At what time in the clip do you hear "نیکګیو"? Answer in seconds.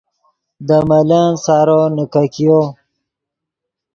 1.95-2.59